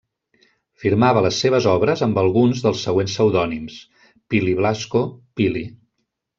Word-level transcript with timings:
Firmava 0.83 1.21
les 1.25 1.41
seves 1.43 1.67
obres 1.73 2.01
amb 2.07 2.17
alguns 2.23 2.65
dels 2.65 2.83
següents 2.89 3.13
pseudònims; 3.15 3.79
Pili 4.35 4.59
Blasco, 4.65 5.07
Pili. 5.41 5.67